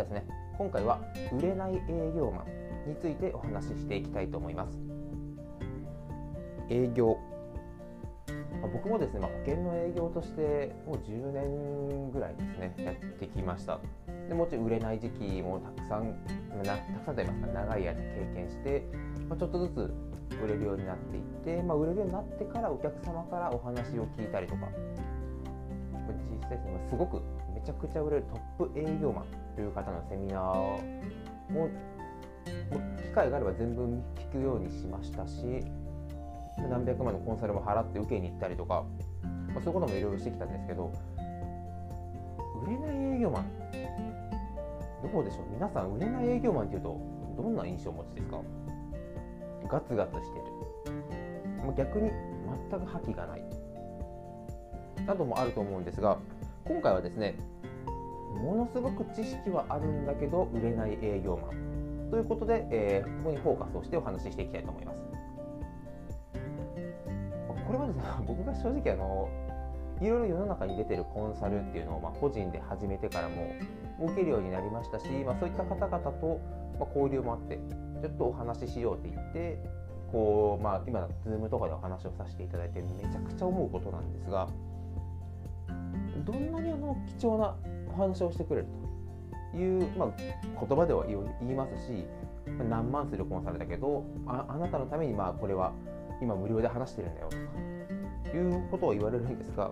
[0.00, 0.24] ではですね
[0.56, 1.00] 今回は
[1.32, 2.44] 売れない営業マ
[2.86, 4.78] ンについてお話ししていきたいと思います。
[6.70, 7.18] 営業。
[8.62, 13.80] ま僕もですね、まあ、保険の営業としてもう10年ぐらいですねやってきました。
[14.28, 16.16] でもちろん売れない時期もたくさん
[16.62, 18.84] なたくさんと言いますか長い間経験して、
[19.28, 19.94] まあ、ちょっとずつ
[20.42, 24.68] 売れるようになっていって、まあ、売れるようになってからお客様からお話を聞いたりとか。
[26.30, 27.22] 実際ですねすごく
[27.54, 28.24] めちゃくちゃ売れる
[28.58, 29.49] トップ営業マン。
[29.60, 30.40] いう方のセミナー
[31.52, 31.68] も
[32.98, 33.84] 機会があれば全部
[34.16, 35.64] 聞くようにしましたし
[36.68, 38.84] 何百万のコンサルも払って受けに行ったりとか、
[39.22, 40.92] まあ、そういうこともいろいろしてきたんですけど
[42.66, 43.44] 売れない営業マン
[45.12, 45.44] どうでしょう？
[45.54, 47.00] 皆さん売れない営業マンっていうと
[47.36, 48.40] どんな印象をお持ちですか？
[49.68, 50.44] ガツガツしてる、
[51.66, 52.10] ま、逆に
[52.70, 53.42] 全く覇気がない。
[55.06, 56.18] などもあると思うんですが
[56.66, 57.34] 今回はですね
[58.38, 62.10] ものすごく知識はあるんだけど売れない営業マン。
[62.10, 64.98] ということで、えー、ここにフォーカスをしてお話ししていきたいと思います。
[67.66, 69.28] これはですね 僕が正直あの
[70.00, 73.52] いろいろ世の中に出てるコンサルっていうのを、まあ、個人で始めてからも
[74.00, 76.40] 受けるようになりましたし、まあ、そういった方々と、
[76.80, 77.60] まあ、交流もあって
[78.00, 79.62] ちょっとお話ししようって言って
[80.10, 84.48] こう、まあ、今 Zoom とかでお話をさせていただいてめちゃくちゃ思うことなんですが
[86.24, 87.56] どんなにあの貴重な
[88.00, 88.66] 話をしてくれる
[89.52, 90.10] という、まあ、
[90.66, 92.04] 言葉では言いますし
[92.68, 95.72] 何万するコンサルだけどああなたのためにまあこれは
[96.20, 99.70] 今無料で話してるんだよとかいうことを言われるんですが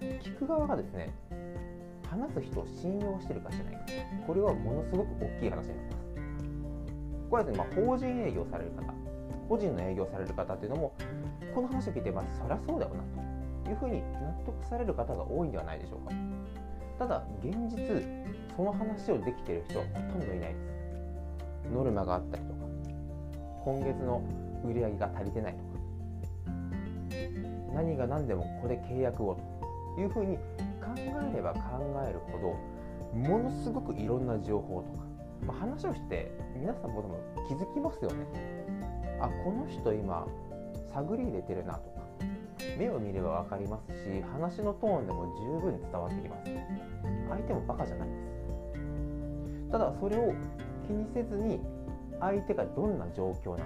[0.00, 1.12] 聞く側がですね
[2.10, 3.80] 話す人を信用してるかしないか。
[4.26, 6.00] これはものすごく大きい話になります。
[7.30, 8.92] これはですね、まあ、法人営業される方
[9.48, 10.92] 個人の営業される方っていうのも
[11.54, 13.29] この話を聞いて、まあ、そりゃそうだよなと。
[13.70, 16.14] いうふうに納得される方が多いんではないでしょうか。
[16.98, 18.02] ただ現実
[18.56, 21.70] その話をできている人はほとんどいないです。
[21.72, 22.60] ノルマがあったりとか
[23.64, 24.22] 今月の
[24.64, 25.70] 売り上げが足りてないとか
[27.74, 29.38] 何が何でもここで契約を
[29.94, 30.42] というふうに考
[30.96, 31.60] えれば考
[32.08, 35.04] えるほどものすごくいろんな情報とか、
[35.46, 38.26] まあ、話をして皆さんもでも気づきますよね。
[39.20, 40.26] あこの人今
[40.92, 41.99] 探り入れてるなとか
[42.80, 46.44] 目を見れば分かりますし話のトーンでも十分伝わってきます。
[47.28, 49.70] 相手もバカじゃないです。
[49.70, 50.32] ただそれを
[50.86, 51.60] 気にせずに
[52.18, 53.64] 相手がどんな状況なのか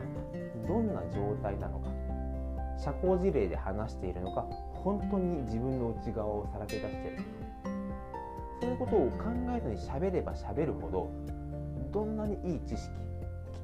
[0.67, 1.89] どんな状態なのか
[2.77, 4.43] 社交辞令で話しているのか
[4.75, 7.29] 本当に自分の内側をさらけ出しているのか。
[8.61, 9.25] そういうことを考
[9.57, 11.11] えずに喋れば喋るほど
[11.93, 12.91] どんなにいい知識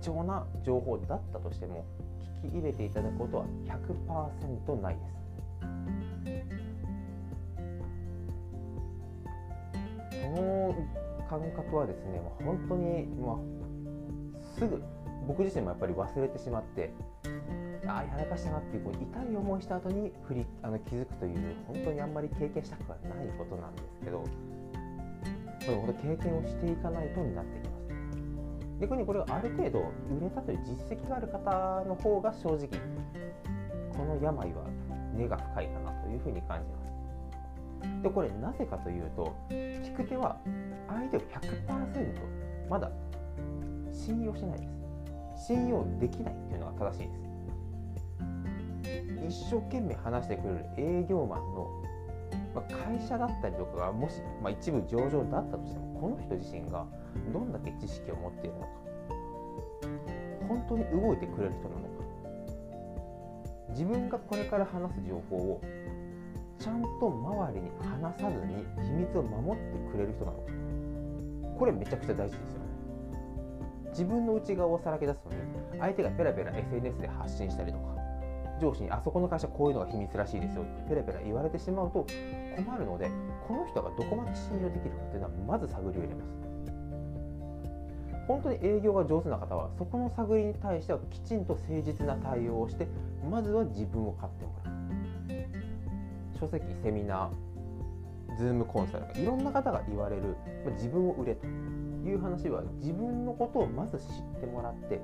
[0.01, 1.85] 貴重な情報だったとしても
[2.45, 3.45] 聞き入れていただくことは
[4.67, 5.20] 100%ないです。
[10.31, 10.75] の
[11.29, 14.83] 感覚はですね本当に、まあ、すぐ
[15.27, 16.93] 僕自身もやっぱり忘れてしまって
[17.87, 24.27] ああやらかしたなっていうこう痛い思いした後に振りあの気づくという本当にあんまり経験したくはないことなんですけどこ
[25.69, 27.81] れ本当経験をしていかないとになってきます。
[28.81, 29.79] 逆にこれがある程度
[30.11, 32.69] 売れたという実績がある方の方が正直
[33.95, 34.65] この病は
[35.15, 37.00] 根が深いかなというふうに感じます。
[38.03, 40.37] でこれなぜかというと聞く手は
[40.89, 42.91] 相手を100%まだ
[43.93, 44.67] 信用してないで
[45.37, 45.47] す。
[45.47, 47.31] 信用できないっていうのが正しいです。
[49.29, 51.69] 一生懸命話してくれる営業マンの、
[52.55, 56.87] まあ、会社だったりとかがもし、まあ、一部上場だったとしてもこの人自身が
[57.33, 58.67] どんだけ知識を持っているのか。
[60.49, 61.91] 本当に動いてくれる人なのか。
[63.71, 65.61] 自分がこれから話す情報を
[66.61, 70.39] ちゃんと周りに話さずに秘密を守ってくれる人なの。
[71.59, 72.67] これめちゃくちゃ大事ですよね。
[73.89, 77.97] 自分の内側をさらけ出すのに相手がペラペラ SNS で発信したりとか
[78.61, 82.07] 上司にあそこの会社こういうのが秘密らしいですよってペラペラ言われてしまうと
[82.57, 83.11] 困るので
[83.49, 86.41] この人がどこまで信用できるかっていうのはまず探りを入れます。
[88.29, 92.87] 本当に営業が上手な方はそこの探りに対してはきちんと誠実な対応をして
[93.29, 94.70] まずは自分を買ってもらう。
[96.41, 100.37] 書籍セミナーズームコンサルいろんな方が言われる
[100.73, 105.01] 自分を売れという話は自分のことをまず知ってもらって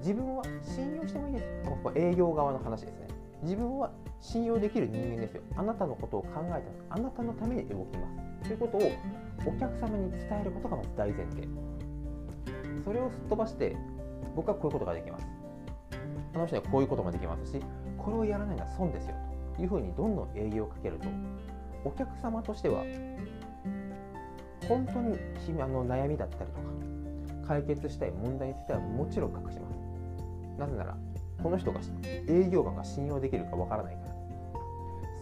[0.00, 3.08] 自分は信用してもいいですこ営業側の話ですね。
[3.42, 5.42] 自分は信用できる人間ですよ。
[5.56, 8.08] あなたのことを考えたあなたのために動きま
[8.42, 8.48] す。
[8.48, 8.92] ということを
[9.46, 11.48] お客様に伝えることがまず大前提。
[12.84, 13.76] それをすっ飛ばして
[14.34, 15.26] 僕はこういうことができます。
[16.34, 17.60] あの人にはこういうこともできますし
[17.96, 21.08] これをやらないのは損ですよというふうにどんどん営業をかけると
[21.84, 22.84] お客様としては
[24.68, 29.76] 本当に君あの悩みだったりとか解決したい問題についてはもちろん隠します。
[30.58, 30.96] なぜなら
[31.42, 31.80] この人が
[32.28, 34.16] 営業マンが信用できるかわからないから。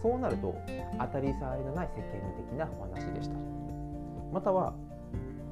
[0.05, 0.55] そうなると
[0.99, 3.39] 当たり障りのない世間的なお話でしたり
[4.31, 4.75] または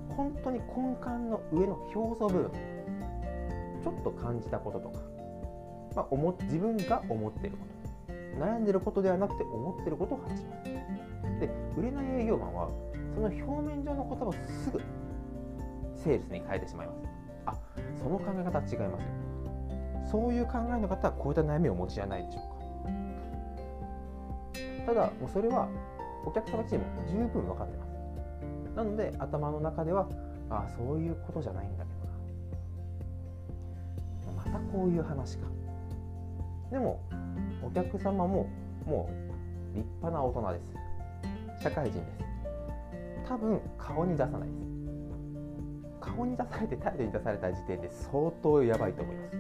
[0.10, 2.52] 本当に根幹の上の表層部分
[3.84, 5.00] ちょっと感じたこととか、
[5.96, 7.73] まあ、思自分が思っていること。
[8.40, 10.84] 悩んでることではなくて思ってることを話します
[11.40, 12.70] で売れない営業マンは
[13.14, 14.82] その表面上の言葉をすぐ
[15.96, 17.00] セールスに変えてしまいます。
[17.46, 17.56] あ
[18.02, 19.04] その考え方は違います。
[19.04, 19.08] よ
[20.12, 22.54] そういう考えの方はこういった悩みをお持ちじゃないでしょうか。
[24.86, 25.70] ただもうそれは
[26.26, 27.90] お客様チーム十分分かってます。
[28.76, 30.10] なので頭の中では
[30.50, 31.92] ああそういうことじゃないんだけ
[34.26, 34.36] どな。
[34.36, 35.48] またこういう話か。
[36.72, 37.00] でも
[37.66, 38.48] お客様も
[38.86, 39.10] も
[39.74, 40.60] う立派な大人で
[41.60, 41.64] す。
[41.64, 42.24] 社会人です。
[43.28, 44.52] 多分顔に出さないです。
[46.02, 49.38] 顔に出されて態度に出された時点で相当やばいと思います。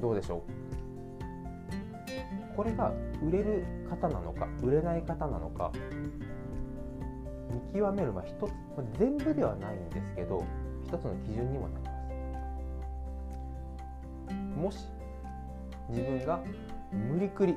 [0.00, 0.40] どうでしょう？
[2.56, 2.92] これが
[3.22, 5.70] 売れる方なのか売れない方なのか
[7.72, 8.52] 見極める、まあ、一つ
[8.98, 10.44] 全部ではないんですけど
[10.82, 11.89] 一つの基準にもなります。
[14.60, 14.86] もし
[15.88, 16.40] 自分が
[16.92, 17.56] 無理くり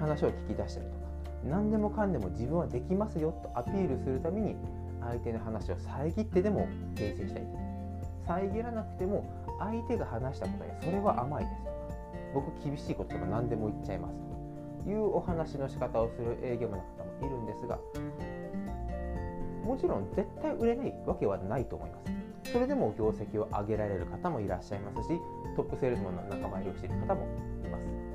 [0.00, 1.06] 話を聞き出したりとか
[1.44, 4.56] 何でもかんでも自分はできますよとアピールするために
[5.00, 7.46] 相手の話を遮ってでも訂正したい
[8.26, 9.24] 遮らなくても
[9.60, 11.76] 相手が話したことにそれは甘いですとか
[12.34, 14.14] 僕厳しいこととか何でも言っちゃいます。
[14.84, 17.78] というお話の仕方をする営業マンの方もいるんですが
[19.64, 22.25] もちろん絶対売れないわけはないと思います。
[22.52, 25.20] それでも業績を上げられる方もいらっしゃいますし
[25.56, 27.26] トップセールスマンの仲間入りをしている方も
[27.64, 28.06] います。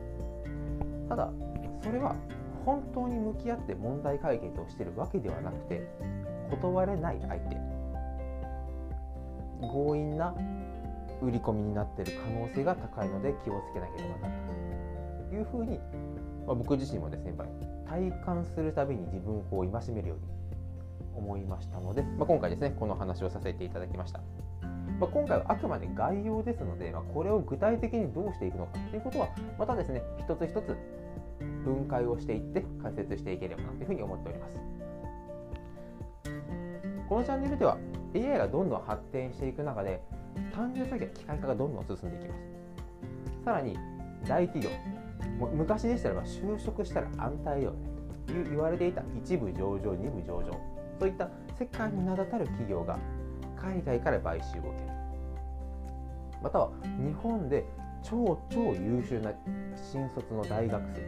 [1.09, 1.29] ただ
[1.83, 2.15] それは
[2.65, 5.81] 本当に向き合って問題解決をしているわけではなくて
[6.49, 7.55] 断れない相手
[9.61, 10.33] 強引な
[11.21, 14.35] 売り込みになっている可能性が高いので気をつけなければな
[15.29, 15.77] というふうに、
[16.45, 20.23] まあ、僕自身もですねやっぱり体感するたびに自分をこう戒めるように
[21.15, 24.21] 思いましたので、まあ、今回ですねこの話をさせていただきました。
[24.99, 30.77] まあ、今回はあくまで概要ですので、まあ、これを具体的にどうしていくのかということはまたですね一つ一つ
[31.65, 34.81] 分解をしていって解説していければなというふうに思っております。
[37.11, 37.77] このチャンネルでは
[38.15, 39.99] AI がどんどん発展していく中で
[40.55, 43.77] 単純作業機械化がどんどん進んでいきますさらに
[44.25, 44.69] 大企業
[45.53, 47.77] 昔でしたらば就職したら安泰よね
[48.27, 50.57] という言われていた一部上場二部上場
[51.01, 51.27] そういった
[51.57, 52.99] 世界に名だたる企業が
[53.59, 54.91] 海外から買収を受ける。
[56.43, 57.65] または日本で
[58.03, 59.33] 超超優秀な
[59.75, 61.01] 新卒の大学生。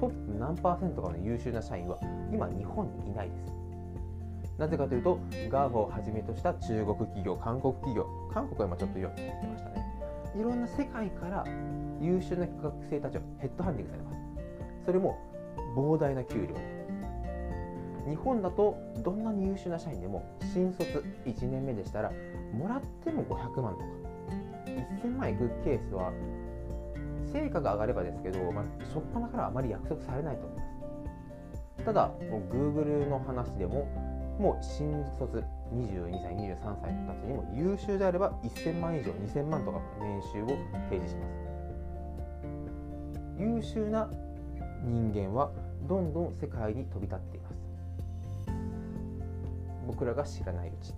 [0.00, 1.98] トップ何パーセントかの優秀な社員は
[2.32, 3.52] 今日本にいないです。
[4.56, 5.18] なぜかというと
[5.50, 9.84] GAFA をはじめとした中国企業韓国企業韓国は今ちょっとよく出てましたね。
[10.34, 11.44] いろんな世界から
[12.00, 14.18] 優秀な学生たちをヘッドハンディングされます。
[14.86, 15.18] それも
[15.76, 16.54] 膨大な給料。
[16.54, 16.77] で
[18.08, 22.12] 日本だとどんなに優秀な社員でも新卒1年目でしたら
[22.52, 23.84] もらっても500万とか
[25.04, 26.12] 1000万いくケースは
[27.32, 31.84] 成果が上がればですけど、まあ、初っ端からあまり約束されないと思います。
[31.84, 32.10] ただ
[32.50, 33.84] Google の話でも
[34.38, 35.44] もう新卒
[35.74, 40.48] 22歳23歳の人たちにも優秀であれば1000万以上2000万とか年収を
[40.88, 41.48] 提示します。
[43.38, 44.08] 優秀な
[44.84, 45.50] 人間は
[45.88, 47.37] どんどん世界に飛び立って
[49.88, 50.92] 僕らが知らないうち。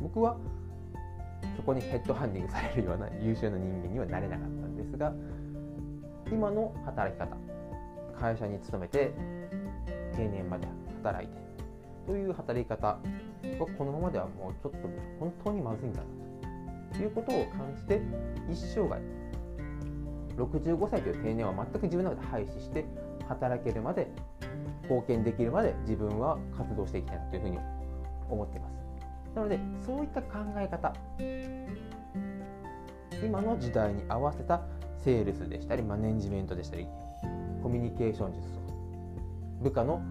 [0.00, 0.36] 僕は
[1.56, 5.12] そこにヘッドハンディングされるような優秀な人間にはなれなかったんですが
[6.30, 7.36] 今の働き方
[8.18, 9.12] 会社に勤めて
[10.14, 10.68] 定年まで
[11.02, 11.34] 働いて
[12.06, 13.00] という働き方は
[13.76, 18.00] このままではもうちょっと本当にまずいんだなということを感じて
[18.50, 19.00] 一生涯
[20.36, 22.84] 65歳という定年は全く自分の中で廃止して
[23.28, 24.08] 働けるまで
[24.88, 27.58] 貢献できるまで自分は活動していきたいなというふうに
[28.30, 28.74] 思っています。
[29.34, 30.92] なのでそういった考え方。
[33.24, 34.60] 今の時代に合わせた
[34.98, 36.86] セールスでしたりマネジメントでしたり
[37.62, 38.46] コミュニケーション術
[39.62, 40.02] 部下の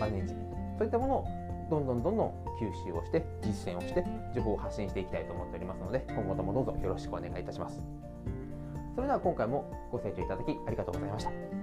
[0.00, 1.24] マネジメントそういったものを
[1.70, 2.28] どんどんどんどん
[2.60, 4.04] 吸収をして実践をして
[4.34, 7.80] 情報を発信していきたいと思っておりますので今後ともどうぞよろしくお願いいたします。
[8.94, 11.57] それでは今回もご清聴いただきありがとうございました。